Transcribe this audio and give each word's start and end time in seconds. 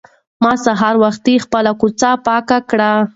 ما 0.43 0.51
سهار 0.65 0.95
وختي 1.03 1.35
خپله 1.45 1.71
کوڅه 1.81 2.11
پاکه 2.25 2.57
کړه. 2.69 2.91